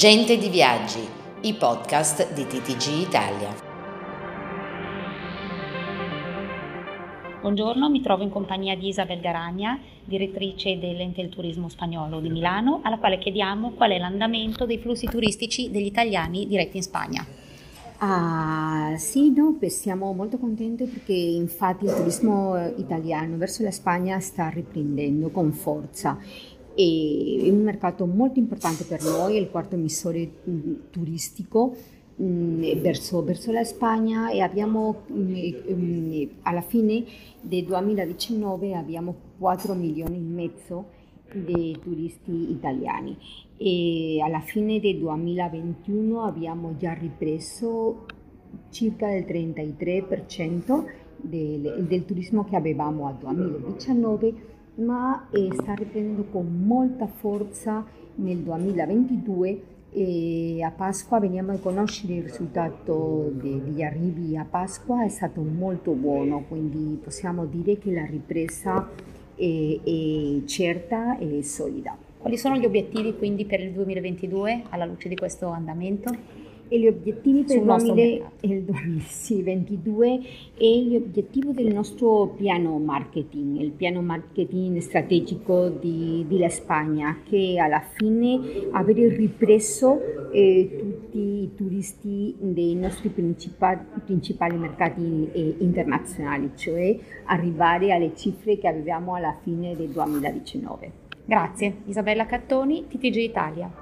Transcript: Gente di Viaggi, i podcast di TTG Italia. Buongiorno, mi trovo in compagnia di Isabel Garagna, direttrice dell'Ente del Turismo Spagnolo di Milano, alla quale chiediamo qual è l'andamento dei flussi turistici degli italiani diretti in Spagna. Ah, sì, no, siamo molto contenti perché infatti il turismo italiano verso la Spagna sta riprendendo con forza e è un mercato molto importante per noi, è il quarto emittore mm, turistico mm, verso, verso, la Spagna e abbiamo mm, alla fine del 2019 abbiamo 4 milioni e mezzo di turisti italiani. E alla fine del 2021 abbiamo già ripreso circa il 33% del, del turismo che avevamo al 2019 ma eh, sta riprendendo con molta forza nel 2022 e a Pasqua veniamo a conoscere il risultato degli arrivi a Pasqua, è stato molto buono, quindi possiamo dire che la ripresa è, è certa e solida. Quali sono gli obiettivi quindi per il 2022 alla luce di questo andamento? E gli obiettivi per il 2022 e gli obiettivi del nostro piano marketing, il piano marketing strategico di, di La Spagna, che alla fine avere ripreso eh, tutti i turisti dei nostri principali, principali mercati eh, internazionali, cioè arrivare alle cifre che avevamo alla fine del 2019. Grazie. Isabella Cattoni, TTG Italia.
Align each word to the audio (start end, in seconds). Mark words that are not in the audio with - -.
Gente 0.00 0.38
di 0.38 0.48
Viaggi, 0.48 1.06
i 1.42 1.52
podcast 1.52 2.32
di 2.32 2.46
TTG 2.46 3.06
Italia. 3.06 3.54
Buongiorno, 7.42 7.90
mi 7.90 8.00
trovo 8.00 8.22
in 8.22 8.30
compagnia 8.30 8.74
di 8.78 8.88
Isabel 8.88 9.20
Garagna, 9.20 9.78
direttrice 10.02 10.78
dell'Ente 10.78 11.20
del 11.20 11.28
Turismo 11.28 11.68
Spagnolo 11.68 12.20
di 12.20 12.30
Milano, 12.30 12.80
alla 12.82 12.96
quale 12.96 13.18
chiediamo 13.18 13.72
qual 13.72 13.90
è 13.90 13.98
l'andamento 13.98 14.64
dei 14.64 14.78
flussi 14.78 15.06
turistici 15.06 15.70
degli 15.70 15.84
italiani 15.84 16.46
diretti 16.46 16.78
in 16.78 16.82
Spagna. 16.82 17.26
Ah, 17.98 18.94
sì, 18.96 19.30
no, 19.30 19.58
siamo 19.66 20.14
molto 20.14 20.38
contenti 20.38 20.84
perché 20.84 21.12
infatti 21.12 21.84
il 21.84 21.92
turismo 21.94 22.72
italiano 22.78 23.36
verso 23.36 23.62
la 23.62 23.70
Spagna 23.70 24.18
sta 24.18 24.48
riprendendo 24.48 25.28
con 25.28 25.52
forza 25.52 26.18
e 26.80 27.42
è 27.44 27.50
un 27.50 27.62
mercato 27.62 28.06
molto 28.06 28.38
importante 28.38 28.84
per 28.84 29.02
noi, 29.02 29.36
è 29.36 29.38
il 29.38 29.50
quarto 29.50 29.74
emittore 29.74 30.30
mm, 30.48 30.74
turistico 30.88 31.76
mm, 32.20 32.80
verso, 32.80 33.22
verso, 33.22 33.52
la 33.52 33.64
Spagna 33.64 34.30
e 34.30 34.40
abbiamo 34.40 35.02
mm, 35.12 36.22
alla 36.42 36.62
fine 36.62 37.04
del 37.42 37.64
2019 37.64 38.74
abbiamo 38.74 39.14
4 39.38 39.74
milioni 39.74 40.16
e 40.16 40.20
mezzo 40.20 40.86
di 41.34 41.76
turisti 41.82 42.50
italiani. 42.50 43.14
E 43.58 44.22
alla 44.22 44.40
fine 44.40 44.80
del 44.80 44.98
2021 45.00 46.22
abbiamo 46.22 46.76
già 46.78 46.94
ripreso 46.94 48.06
circa 48.70 49.14
il 49.14 49.26
33% 49.26 50.84
del, 51.16 51.84
del 51.86 52.04
turismo 52.06 52.44
che 52.44 52.56
avevamo 52.56 53.06
al 53.06 53.16
2019 53.18 54.58
ma 54.80 55.28
eh, 55.30 55.48
sta 55.52 55.74
riprendendo 55.74 56.24
con 56.30 56.64
molta 56.64 57.06
forza 57.06 57.84
nel 58.16 58.38
2022 58.38 59.62
e 59.92 60.62
a 60.62 60.70
Pasqua 60.70 61.18
veniamo 61.18 61.52
a 61.52 61.56
conoscere 61.56 62.14
il 62.14 62.22
risultato 62.22 63.30
degli 63.34 63.82
arrivi 63.82 64.36
a 64.36 64.46
Pasqua, 64.48 65.04
è 65.04 65.08
stato 65.08 65.40
molto 65.40 65.92
buono, 65.92 66.44
quindi 66.46 66.98
possiamo 67.02 67.44
dire 67.46 67.78
che 67.78 67.92
la 67.92 68.04
ripresa 68.04 68.88
è, 69.34 69.80
è 69.82 70.44
certa 70.44 71.18
e 71.18 71.42
solida. 71.42 71.96
Quali 72.18 72.36
sono 72.36 72.56
gli 72.56 72.66
obiettivi 72.66 73.16
quindi 73.16 73.46
per 73.46 73.60
il 73.60 73.72
2022 73.72 74.64
alla 74.68 74.84
luce 74.84 75.08
di 75.08 75.16
questo 75.16 75.48
andamento? 75.48 76.14
E 76.70 76.78
gli 76.78 76.86
obiettivi 76.86 77.42
per 77.42 77.56
il 78.42 78.62
2022 78.62 80.20
e 80.56 80.82
gli 80.84 80.94
obiettivi 80.94 81.52
del 81.52 81.74
nostro 81.74 82.28
piano 82.36 82.78
marketing, 82.78 83.58
il 83.58 83.72
piano 83.72 84.00
marketing 84.00 84.78
strategico 84.78 85.68
di, 85.68 86.24
di 86.28 86.38
La 86.38 86.48
Spagna, 86.48 87.18
che 87.28 87.56
alla 87.58 87.80
fine 87.80 88.68
avere 88.70 89.08
ripreso 89.08 90.30
eh, 90.30 90.76
tutti 90.78 91.18
i 91.18 91.50
turisti 91.56 92.36
dei 92.38 92.76
nostri 92.76 93.08
principali, 93.08 93.80
principali 94.04 94.56
mercati 94.56 95.28
eh, 95.32 95.56
internazionali, 95.58 96.52
cioè 96.54 96.96
arrivare 97.24 97.92
alle 97.92 98.14
cifre 98.14 98.58
che 98.58 98.68
avevamo 98.68 99.16
alla 99.16 99.36
fine 99.42 99.74
del 99.74 99.88
2019. 99.88 100.92
Grazie. 101.24 101.82
Isabella 101.86 102.26
Cattoni, 102.26 102.86
TTG 102.88 103.16
Italia. 103.16 103.79